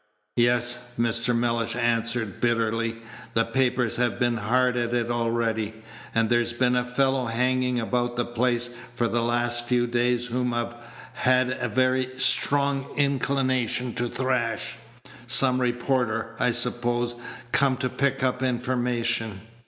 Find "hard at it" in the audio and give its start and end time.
4.37-5.11